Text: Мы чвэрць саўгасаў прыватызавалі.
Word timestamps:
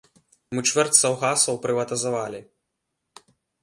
Мы 0.55 0.63
чвэрць 0.69 0.97
саўгасаў 1.01 1.61
прыватызавалі. 1.69 2.45